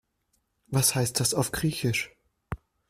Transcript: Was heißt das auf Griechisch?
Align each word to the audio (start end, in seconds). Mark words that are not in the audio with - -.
Was 0.65 0.95
heißt 0.95 1.19
das 1.19 1.35
auf 1.35 1.51
Griechisch? 1.51 2.09